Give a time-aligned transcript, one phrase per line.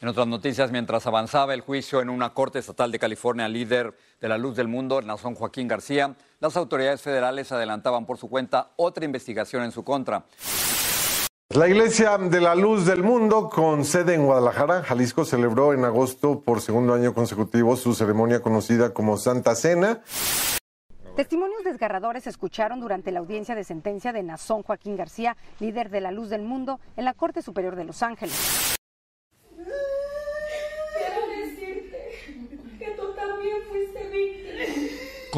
[0.00, 3.96] En otras noticias, mientras avanzaba el juicio en una corte estatal de California al líder
[4.20, 8.70] de la luz del mundo, nazón Joaquín García, las autoridades federales adelantaban por su cuenta
[8.76, 10.24] otra investigación en su contra.
[11.50, 16.42] La Iglesia de la Luz del Mundo, con sede en Guadalajara, Jalisco, celebró en agosto
[16.42, 20.02] por segundo año consecutivo su ceremonia conocida como Santa Cena.
[21.16, 26.00] Testimonios desgarradores se escucharon durante la audiencia de sentencia de Nazón Joaquín García, líder de
[26.00, 28.67] la Luz del Mundo, en la Corte Superior de Los Ángeles.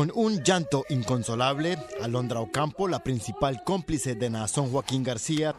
[0.00, 5.54] Con un llanto inconsolable, Alondra Ocampo, la principal cómplice de Nazón Joaquín García.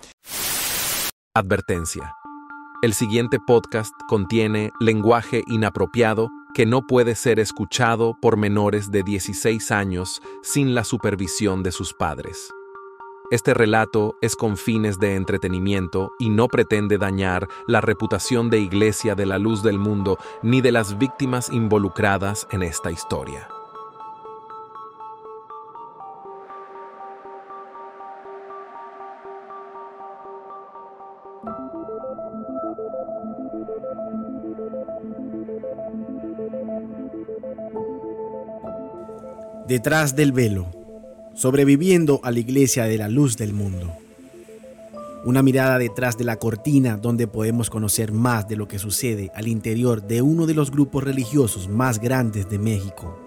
[1.35, 2.15] Advertencia.
[2.81, 9.69] El siguiente podcast contiene lenguaje inapropiado que no puede ser escuchado por menores de 16
[9.69, 12.49] años sin la supervisión de sus padres.
[13.29, 19.13] Este relato es con fines de entretenimiento y no pretende dañar la reputación de Iglesia
[19.13, 23.47] de la Luz del Mundo ni de las víctimas involucradas en esta historia.
[39.67, 40.67] Detrás del velo,
[41.33, 43.91] sobreviviendo a la iglesia de la luz del mundo.
[45.25, 49.47] Una mirada detrás de la cortina donde podemos conocer más de lo que sucede al
[49.47, 53.17] interior de uno de los grupos religiosos más grandes de México.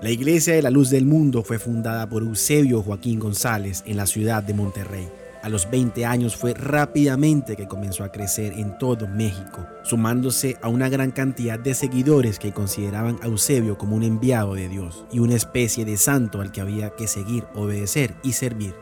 [0.00, 4.06] La Iglesia de la Luz del Mundo fue fundada por Eusebio Joaquín González en la
[4.06, 5.08] ciudad de Monterrey.
[5.48, 10.68] A los 20 años fue rápidamente que comenzó a crecer en todo México, sumándose a
[10.68, 15.20] una gran cantidad de seguidores que consideraban a Eusebio como un enviado de Dios y
[15.20, 18.74] una especie de santo al que había que seguir, obedecer y servir.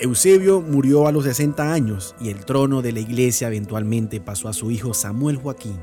[0.00, 4.52] Eusebio murió a los 60 años y el trono de la iglesia eventualmente pasó a
[4.52, 5.78] su hijo Samuel Joaquín,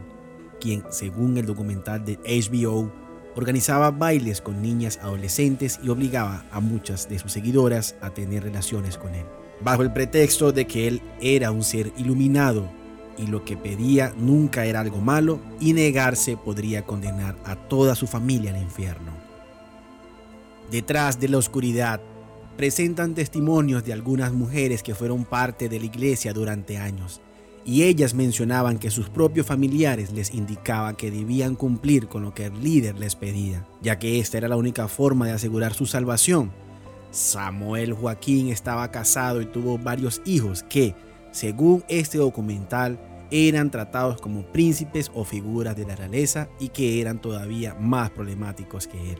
[0.59, 2.91] quien, según el documental de HBO,
[3.37, 8.97] organizaba bailes con niñas adolescentes y obligaba a muchas de sus seguidoras a tener relaciones
[8.97, 9.25] con él
[9.63, 12.69] bajo el pretexto de que él era un ser iluminado
[13.17, 18.07] y lo que pedía nunca era algo malo y negarse podría condenar a toda su
[18.07, 19.11] familia al infierno.
[20.71, 22.01] Detrás de la oscuridad
[22.57, 27.21] presentan testimonios de algunas mujeres que fueron parte de la iglesia durante años
[27.63, 32.45] y ellas mencionaban que sus propios familiares les indicaban que debían cumplir con lo que
[32.47, 36.51] el líder les pedía, ya que esta era la única forma de asegurar su salvación
[37.11, 40.95] Samuel Joaquín estaba casado y tuvo varios hijos que,
[41.31, 42.99] según este documental,
[43.31, 48.87] eran tratados como príncipes o figuras de la realeza y que eran todavía más problemáticos
[48.87, 49.19] que él.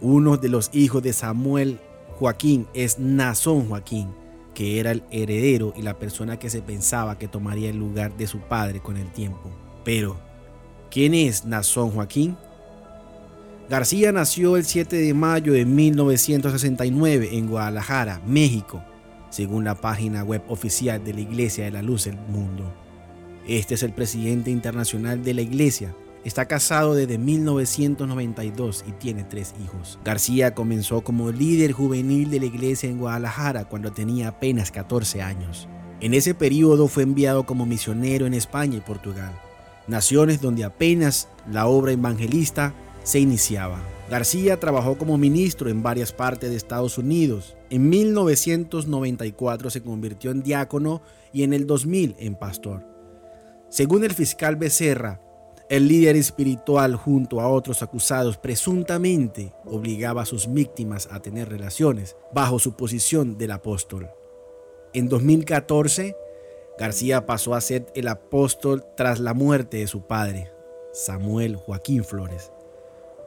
[0.00, 1.80] Uno de los hijos de Samuel
[2.18, 4.08] Joaquín es Nazón Joaquín,
[4.54, 8.26] que era el heredero y la persona que se pensaba que tomaría el lugar de
[8.26, 9.50] su padre con el tiempo.
[9.84, 10.16] Pero,
[10.90, 12.36] ¿quién es Nazón Joaquín?
[13.68, 18.80] García nació el 7 de mayo de 1969 en Guadalajara, México,
[19.28, 22.72] según la página web oficial de la Iglesia de la Luz del Mundo.
[23.48, 25.92] Este es el presidente internacional de la Iglesia.
[26.24, 29.98] Está casado desde 1992 y tiene tres hijos.
[30.04, 35.68] García comenzó como líder juvenil de la iglesia en Guadalajara cuando tenía apenas 14 años.
[36.00, 39.32] En ese periodo fue enviado como misionero en España y Portugal,
[39.88, 42.74] naciones donde apenas la obra evangelista
[43.06, 43.80] se iniciaba.
[44.10, 47.56] García trabajó como ministro en varias partes de Estados Unidos.
[47.70, 51.02] En 1994 se convirtió en diácono
[51.32, 52.84] y en el 2000 en pastor.
[53.68, 55.20] Según el fiscal Becerra,
[55.70, 62.16] el líder espiritual junto a otros acusados presuntamente obligaba a sus víctimas a tener relaciones
[62.32, 64.10] bajo su posición del apóstol.
[64.92, 66.16] En 2014,
[66.76, 70.50] García pasó a ser el apóstol tras la muerte de su padre,
[70.92, 72.50] Samuel Joaquín Flores.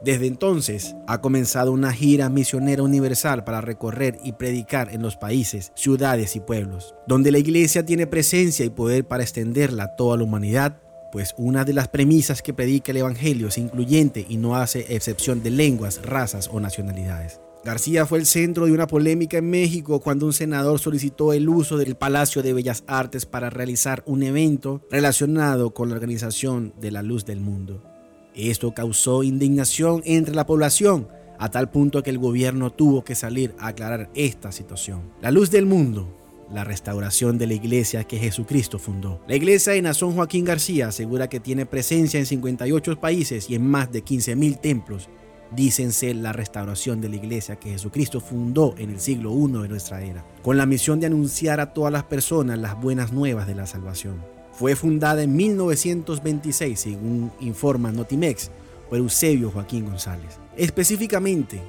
[0.02, 5.72] Desde entonces ha comenzado una gira misionera universal para recorrer y predicar en los países,
[5.74, 10.24] ciudades y pueblos, donde la iglesia tiene presencia y poder para extenderla a toda la
[10.24, 10.80] humanidad,
[11.12, 15.42] pues una de las premisas que predica el Evangelio es incluyente y no hace excepción
[15.42, 17.40] de lenguas, razas o nacionalidades.
[17.62, 21.76] García fue el centro de una polémica en México cuando un senador solicitó el uso
[21.76, 27.02] del Palacio de Bellas Artes para realizar un evento relacionado con la organización de la
[27.02, 27.89] luz del mundo.
[28.34, 33.54] Esto causó indignación entre la población, a tal punto que el gobierno tuvo que salir
[33.58, 35.10] a aclarar esta situación.
[35.20, 36.06] La luz del mundo,
[36.52, 39.20] la restauración de la iglesia que Jesucristo fundó.
[39.26, 43.66] La iglesia de Nazón Joaquín García asegura que tiene presencia en 58 países y en
[43.66, 45.08] más de 15.000 templos.
[45.56, 45.90] Dicen
[46.22, 50.24] la restauración de la iglesia que Jesucristo fundó en el siglo I de nuestra era,
[50.42, 54.39] con la misión de anunciar a todas las personas las buenas nuevas de la salvación
[54.60, 58.50] Fue fundada en 1926, según informa Notimex,
[58.90, 60.38] por Eusebio Joaquín González.
[60.54, 61.62] Específicamente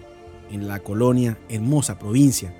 [0.51, 2.53] en la colonia Hermosa Provincia.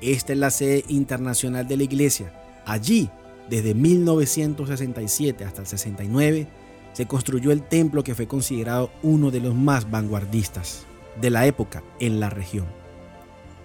[0.00, 2.32] Esta es la sede internacional de la iglesia.
[2.64, 3.10] Allí,
[3.50, 6.46] desde 1967 hasta el 69,
[6.92, 10.86] se construyó el templo que fue considerado uno de los más vanguardistas
[11.20, 12.66] de la época en la región.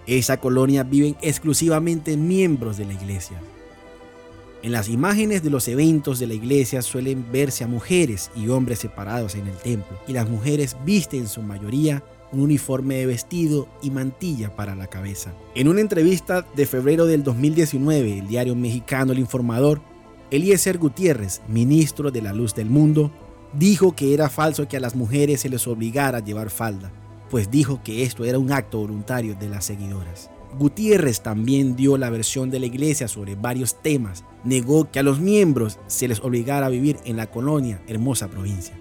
[0.08, 3.40] Esa colonia viven exclusivamente miembros de la iglesia.
[4.60, 8.80] En las imágenes de los eventos de la iglesia suelen verse a mujeres y hombres
[8.80, 12.02] separados en el templo, y las mujeres visten en su mayoría
[12.32, 15.32] un uniforme de vestido y mantilla para la cabeza.
[15.54, 19.80] En una entrevista de febrero del 2019, el diario mexicano El Informador,
[20.32, 23.12] Eliezer Gutiérrez, ministro de la Luz del Mundo,
[23.52, 26.90] dijo que era falso que a las mujeres se les obligara a llevar falda,
[27.30, 30.30] pues dijo que esto era un acto voluntario de las seguidoras.
[30.56, 34.24] Gutiérrez también dio la versión de la iglesia sobre varios temas.
[34.44, 38.74] Negó que a los miembros se les obligara a vivir en la colonia Hermosa Provincia,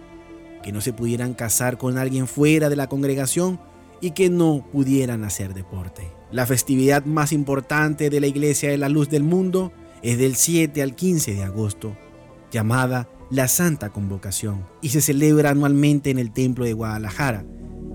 [0.63, 3.59] que no se pudieran casar con alguien fuera de la congregación
[4.01, 6.11] y que no pudieran hacer deporte.
[6.31, 9.71] La festividad más importante de la Iglesia de la Luz del Mundo
[10.01, 11.97] es del 7 al 15 de agosto,
[12.51, 17.45] llamada la Santa Convocación, y se celebra anualmente en el Templo de Guadalajara.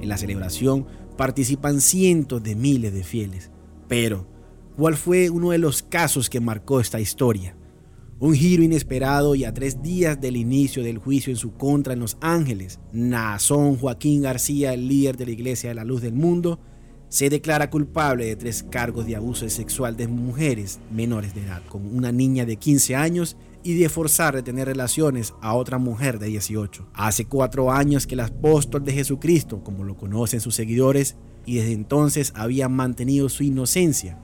[0.00, 0.86] En la celebración
[1.16, 3.51] participan cientos de miles de fieles.
[3.92, 4.26] Pero,
[4.74, 7.54] ¿cuál fue uno de los casos que marcó esta historia?
[8.20, 12.00] Un giro inesperado y a tres días del inicio del juicio en su contra en
[12.00, 16.58] Los Ángeles, Nazón Joaquín García, el líder de la Iglesia de la Luz del Mundo,
[17.10, 21.94] se declara culpable de tres cargos de abuso sexual de mujeres menores de edad, con
[21.94, 26.26] una niña de 15 años y de forzar de tener relaciones a otra mujer de
[26.26, 26.88] 18.
[26.94, 31.16] Hace cuatro años que el apóstol de Jesucristo, como lo conocen sus seguidores,
[31.46, 34.18] y desde entonces había mantenido su inocencia.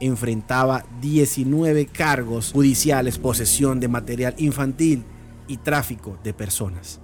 [0.00, 5.04] Enfrentaba 19 cargos judiciales, posesión de material infantil
[5.46, 7.00] y tráfico de personas.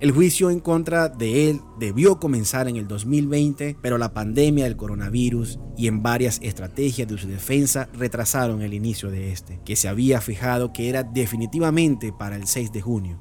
[0.00, 4.78] El juicio en contra de él debió comenzar en el 2020, pero la pandemia del
[4.78, 9.88] coronavirus y en varias estrategias de su defensa retrasaron el inicio de este, que se
[9.88, 13.20] había fijado que era definitivamente para el 6 de junio.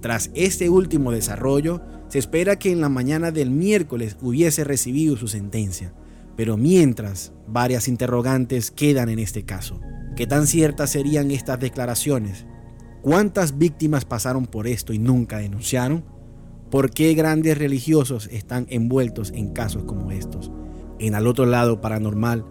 [0.00, 5.26] Tras este último desarrollo, se espera que en la mañana del miércoles hubiese recibido su
[5.26, 5.94] sentencia,
[6.36, 9.80] pero mientras, varias interrogantes quedan en este caso.
[10.14, 12.46] ¿Qué tan ciertas serían estas declaraciones?
[13.04, 16.06] ¿Cuántas víctimas pasaron por esto y nunca denunciaron?
[16.70, 20.50] ¿Por qué grandes religiosos están envueltos en casos como estos?
[20.98, 22.46] En al otro lado paranormal,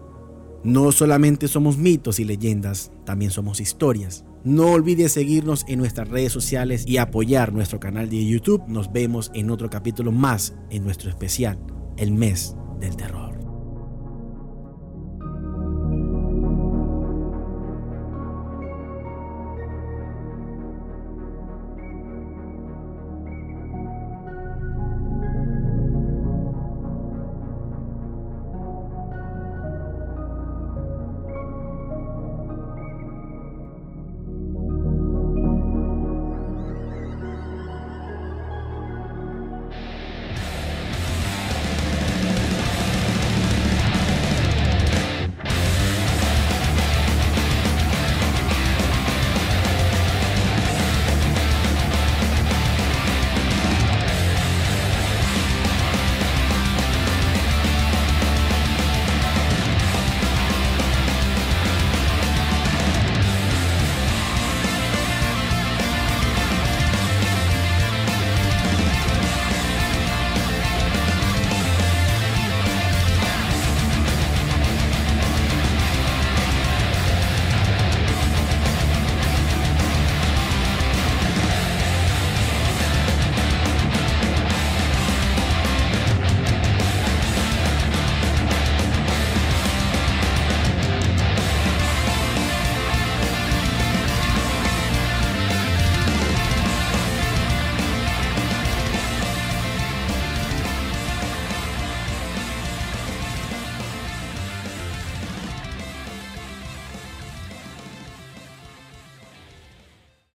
[0.62, 4.24] no solamente somos mitos y leyendas, también somos historias.
[4.44, 8.62] No olvides seguirnos en nuestras redes sociales y apoyar nuestro canal de YouTube.
[8.68, 11.58] Nos vemos en otro capítulo más en nuestro especial,
[11.96, 13.33] El Mes del Terror.